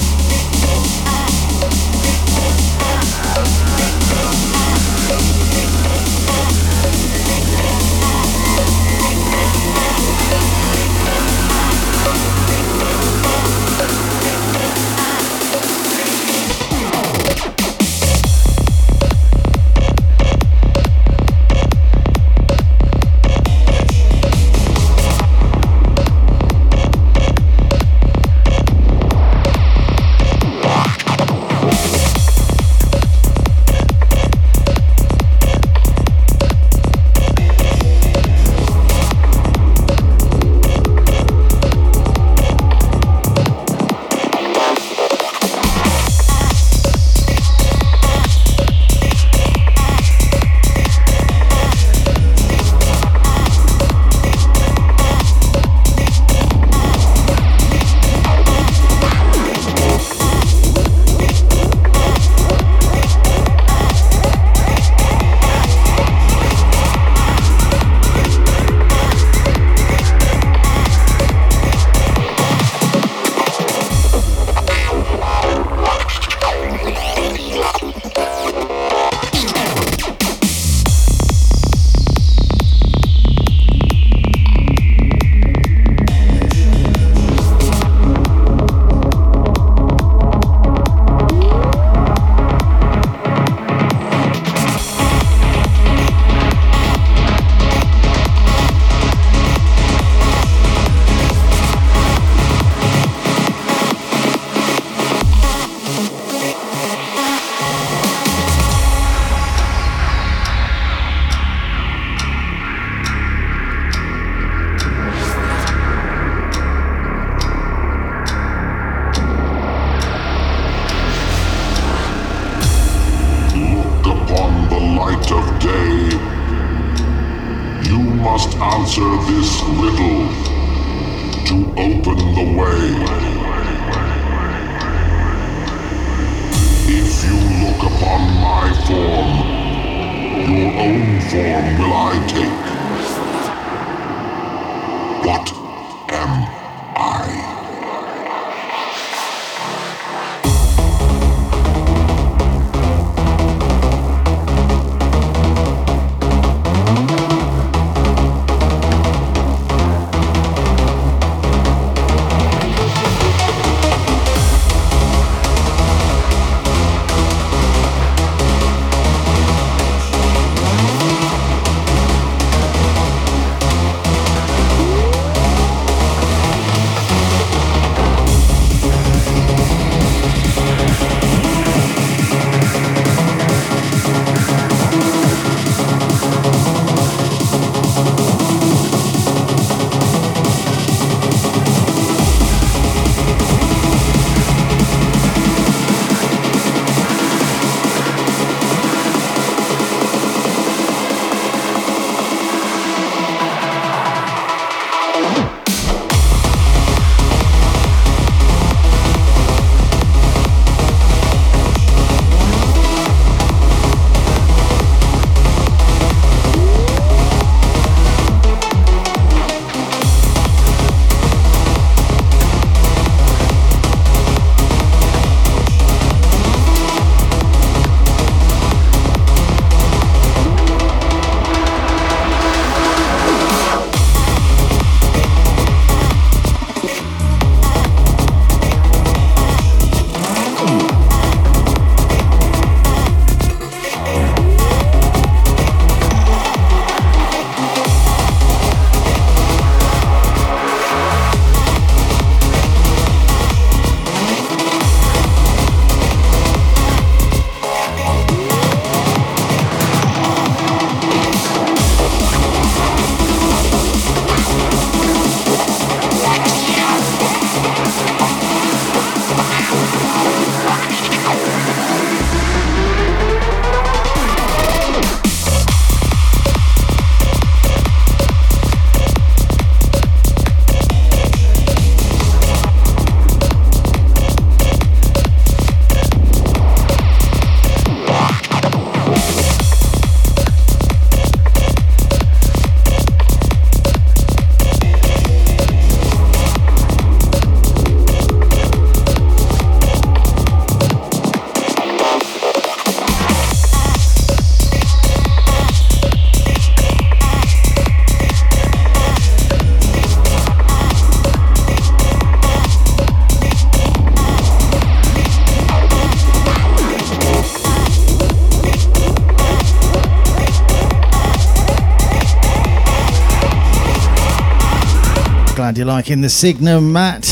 [325.81, 327.25] Glad you're liking the Signum, Matt.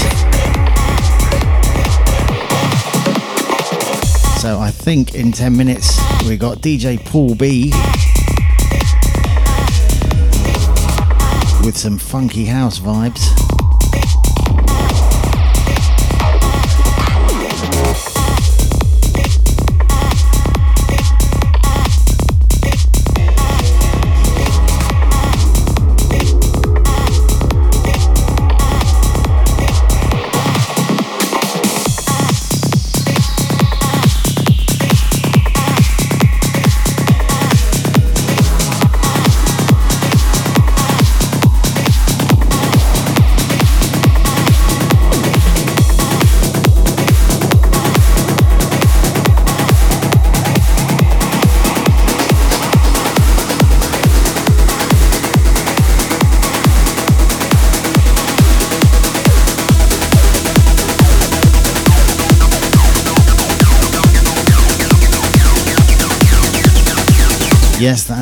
[4.41, 7.71] So I think in 10 minutes we got DJ Paul B
[11.63, 13.58] with some funky house vibes.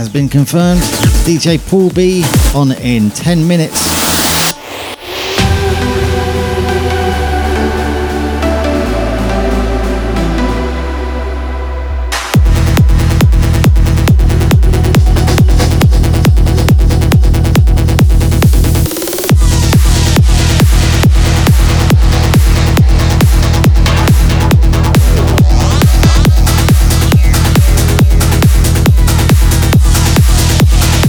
[0.08, 0.80] Has been confirmed.
[1.26, 2.24] DJ Paul B
[2.56, 3.97] on in 10 minutes.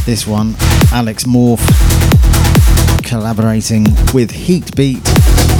[0.08, 0.56] This one,
[0.90, 1.60] Alex Morph
[3.04, 5.04] collaborating with Heatbeat.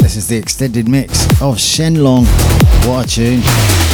[0.01, 2.25] This is the extended mix of Shenlong.
[2.87, 3.88] What a tune!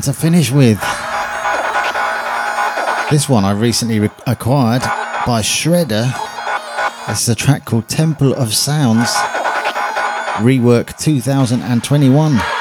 [0.00, 0.80] And to finish with,
[3.10, 4.80] this one I recently re- acquired
[5.26, 6.10] by Shredd'er.
[7.06, 9.10] This is a track called Temple of Sounds,
[10.40, 12.59] rework 2021.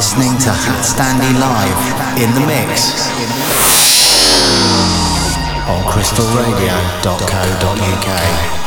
[0.00, 1.76] Listening to Hat Standy live
[2.16, 3.10] in the mix
[5.68, 8.59] on crystalradio.co.uk.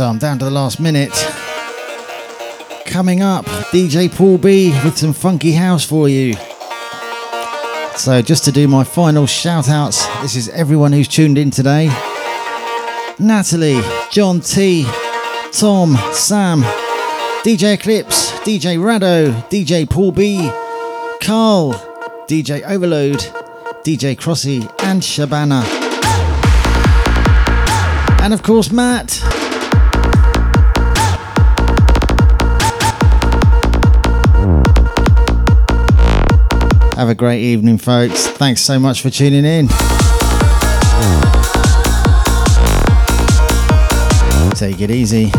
[0.00, 1.12] So I'm down to the last minute.
[2.86, 6.32] Coming up, DJ Paul B with some funky house for you.
[7.96, 11.88] So, just to do my final shout outs, this is everyone who's tuned in today
[13.18, 14.86] Natalie, John T,
[15.52, 16.62] Tom, Sam,
[17.44, 20.50] DJ Eclipse, DJ Rado, DJ Paul B,
[21.20, 21.74] Carl,
[22.26, 23.18] DJ Overload,
[23.84, 25.62] DJ Crossy, and Shabana.
[28.22, 29.29] And of course, Matt.
[37.00, 38.26] Have a great evening, folks.
[38.26, 39.68] Thanks so much for tuning in.
[44.54, 45.32] Take it easy.